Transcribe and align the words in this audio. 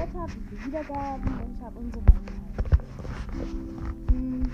gehört 0.00 0.14
habe, 0.14 0.32
wie 0.32 0.56
viele 0.56 0.66
Wiedergaben 0.66 1.54
ich 1.54 1.62
habe 1.62 1.78
und 1.78 1.94
so 1.94 2.00
weiter. 2.00 2.30
Hm. 4.10 4.50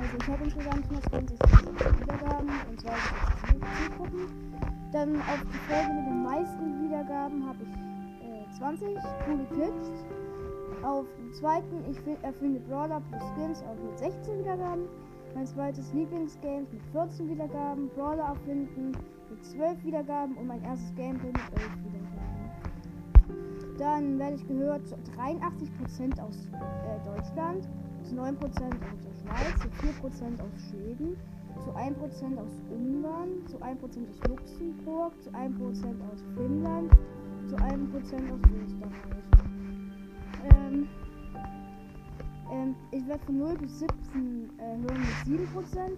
Also 0.00 0.16
ich 0.18 0.28
habe 0.28 0.44
insgesamt 0.44 0.84
120 0.84 1.38
Wiedergaben 2.00 2.50
und 2.68 2.80
zwei 2.80 2.94
Zielgruppen. 3.46 4.26
Dann 4.92 5.16
auf 5.16 5.40
die 5.42 5.58
Folge 5.72 5.92
mit 5.92 6.06
den 6.06 6.22
meisten 6.22 6.84
Wiedergaben 6.84 7.46
habe 7.46 7.58
ich 7.62 7.68
äh, 8.26 8.58
20 8.58 8.96
coole 9.26 9.44
Clips. 9.52 9.90
Auf 10.82 11.06
dem 11.18 11.32
zweiten, 11.34 11.84
ich 11.90 11.98
erfinde 12.22 12.60
Brawler 12.60 13.02
plus 13.10 13.22
Skins 13.34 13.62
auch 13.62 13.76
mit 13.84 13.98
16 13.98 14.38
Wiedergaben. 14.38 14.84
Mein 15.34 15.46
zweites 15.46 15.92
Lieblingsgame 15.92 16.66
mit 16.72 16.82
14 16.92 17.28
Wiedergaben. 17.28 17.90
Brawler 17.90 18.24
erfinden 18.24 18.92
mit 19.28 19.44
12 19.44 19.84
Wiedergaben 19.84 20.36
und 20.36 20.46
mein 20.46 20.62
erstes 20.64 20.94
Gameplay 20.94 21.32
mit 21.32 21.60
11 21.60 21.84
Wiedergaben. 21.84 22.17
Dann 23.78 24.18
werde 24.18 24.34
ich 24.34 24.48
gehört 24.48 24.86
zu 24.88 24.96
83% 25.16 26.20
aus 26.20 26.36
äh, 26.52 26.98
Deutschland, 27.04 27.68
zu 28.02 28.16
9% 28.16 28.36
aus 28.42 29.00
der 29.04 29.14
Schweiz, 29.22 29.60
zu 29.60 29.68
4% 29.68 30.40
aus 30.40 30.68
Schweden, 30.68 31.16
zu 31.64 31.70
1% 31.70 32.38
aus 32.38 32.50
Ungarn, 32.70 33.46
zu 33.46 33.56
1% 33.58 33.80
aus 33.82 34.28
Luxemburg, 34.28 35.12
zu 35.22 35.30
1% 35.30 35.62
aus 36.10 36.24
Finnland, 36.34 36.92
zu 37.48 37.56
1% 37.56 38.32
aus 38.32 38.40
Österreich. 38.64 38.94
Ähm, 40.50 40.88
ähm, 42.50 42.74
ich 42.90 43.06
werde 43.06 43.24
von 43.26 43.38
0 43.38 43.54
bis 43.58 43.78
17 43.78 44.50
äh, 44.58 44.76
hören 44.76 45.00
mit 45.00 45.38
7%, 45.38 45.46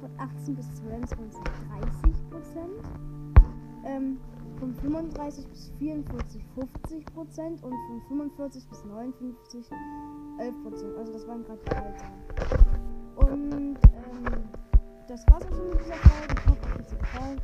von 0.00 0.10
18 0.16 0.54
bis 0.54 0.72
22 0.74 1.40
30% 1.40 2.06
ähm, 3.84 4.18
von 4.58 4.74
35 4.74 5.46
bis 5.48 5.72
44 5.78 6.44
50 6.54 7.06
Prozent 7.14 7.62
und 7.62 7.72
von 7.72 8.02
45 8.08 8.68
bis 8.68 8.84
59 8.84 9.70
11 10.38 10.62
Prozent. 10.62 10.96
Also 10.96 11.12
das 11.12 11.26
waren 11.26 11.44
gerade 11.44 11.60
die 11.64 11.76
Alter. 11.76 12.12
Und 13.16 13.78
ähm, 13.94 14.44
das 15.08 15.26
war's 15.28 15.44
auch 15.46 15.56
schon 15.56 15.68
mit 15.70 15.80
dieser 15.80 15.94
Folge. 15.94 16.34
Ich 16.36 16.46
hoffe, 16.46 16.78
euch 16.78 16.98
gefallen 16.98 17.40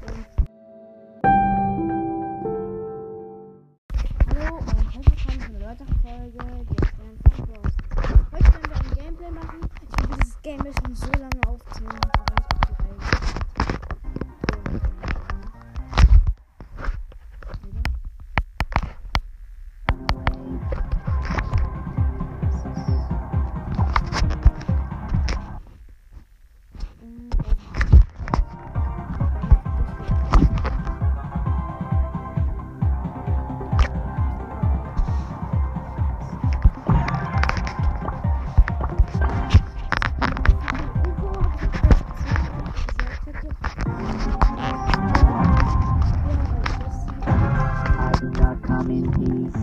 communities 49.01 49.62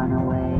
run 0.00 0.12
away. 0.12 0.59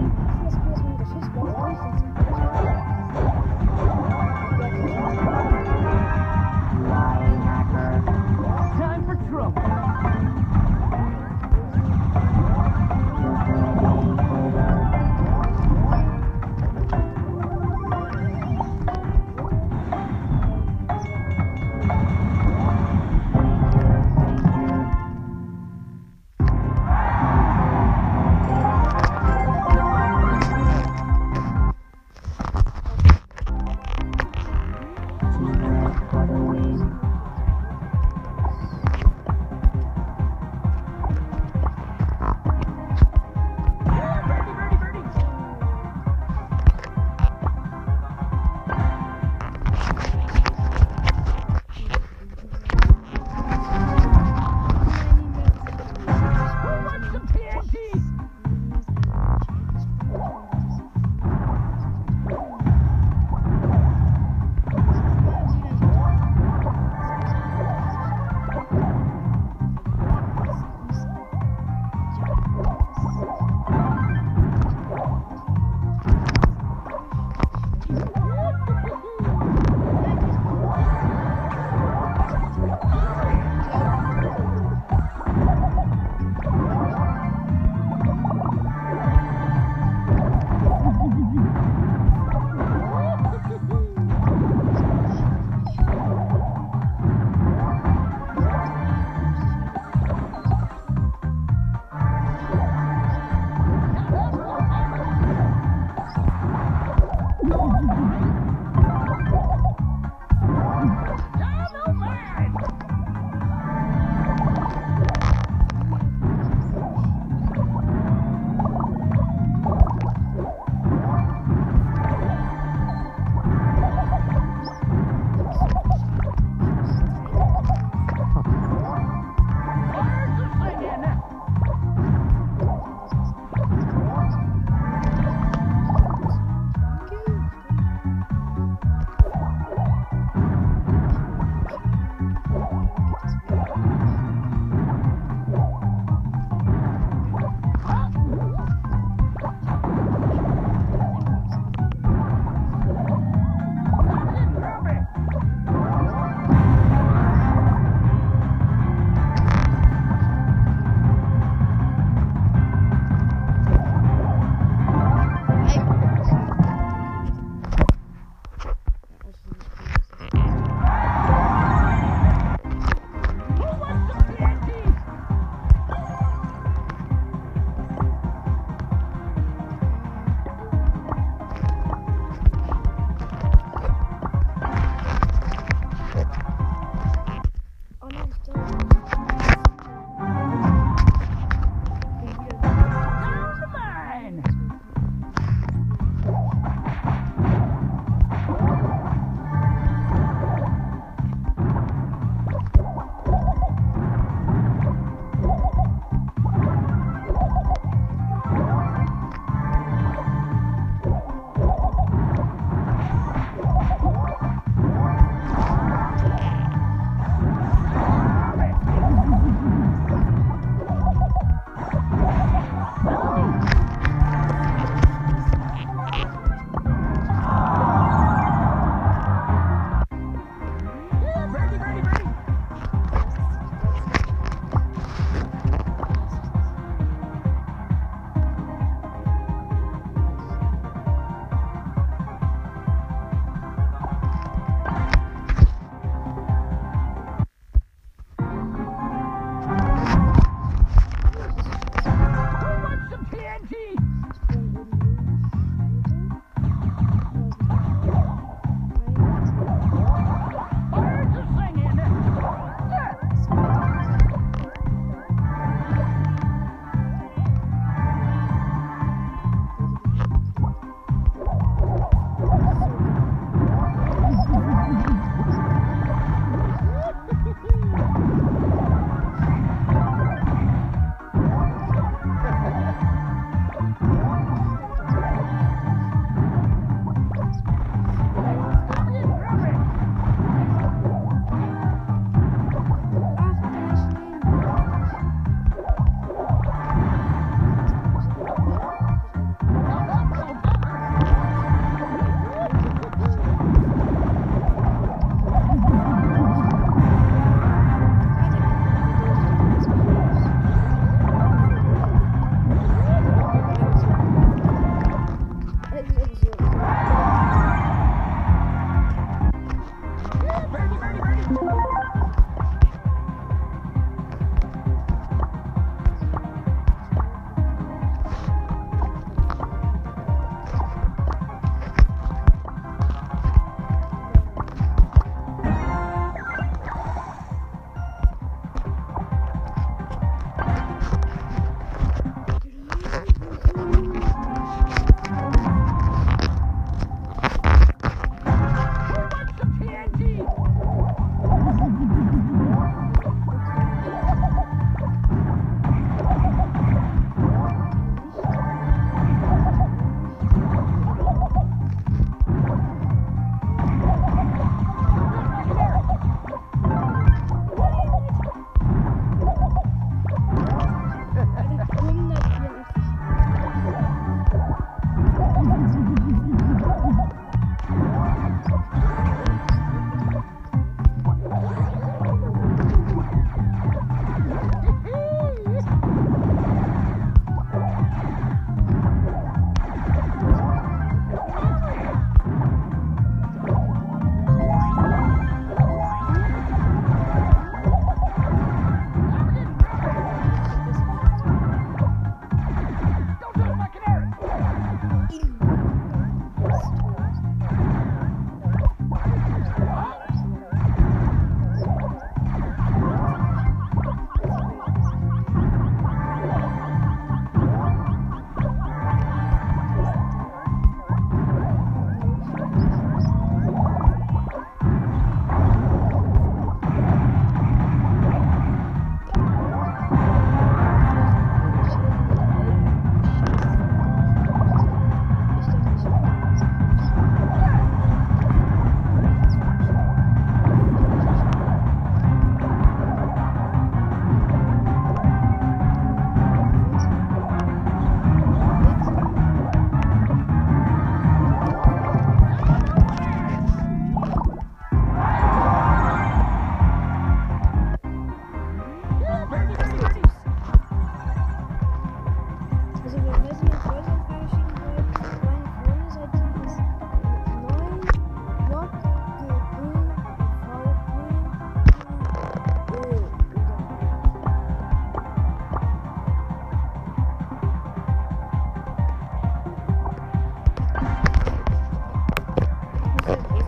Huh. 483.31 483.60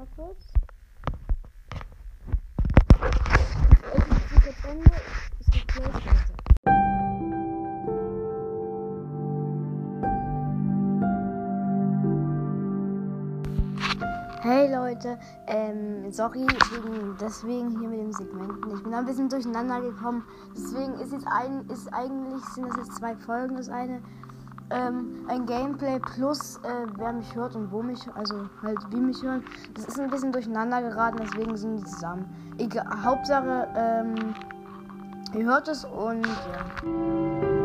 Mal 0.00 0.06
kurz. 0.16 0.52
Es. 4.62 4.80
Hey 14.42 14.72
Leute, 14.74 15.18
ähm, 15.46 16.10
sorry 16.10 16.40
wegen 16.40 17.16
deswegen 17.20 17.78
hier 17.78 17.88
mit 17.88 17.98
den 18.00 18.12
Segmenten. 18.12 18.74
Ich 18.74 18.82
bin 18.82 18.94
ein 18.94 19.04
bisschen 19.04 19.28
durcheinander 19.28 19.82
gekommen. 19.82 20.24
Deswegen 20.56 20.94
ist 20.94 21.12
jetzt 21.12 21.26
ein, 21.26 21.68
ist 21.68 21.92
eigentlich 21.92 22.42
sind 22.54 22.68
das 22.68 22.76
jetzt 22.78 22.94
zwei 22.94 23.14
Folgen. 23.16 23.56
Das 23.56 23.68
eine 23.68 24.00
ähm, 24.70 25.26
ein 25.28 25.46
Gameplay 25.46 25.98
plus 25.98 26.56
äh, 26.58 26.86
wer 26.96 27.12
mich 27.12 27.34
hört 27.34 27.56
und 27.56 27.70
wo 27.70 27.82
mich, 27.82 28.00
also 28.14 28.48
halt 28.62 28.78
wie 28.90 29.00
mich 29.00 29.22
hören. 29.22 29.44
Das 29.74 29.86
ist 29.86 30.00
ein 30.00 30.10
bisschen 30.10 30.32
durcheinander 30.32 30.80
geraten, 30.82 31.18
deswegen 31.20 31.56
sind 31.56 31.76
die 31.76 31.84
zusammen. 31.84 32.24
Egal, 32.58 32.86
Hauptsache, 33.04 33.68
ähm, 33.76 34.34
ihr 35.34 35.44
hört 35.44 35.68
es 35.68 35.84
und 35.84 36.26
ja. 36.26 37.59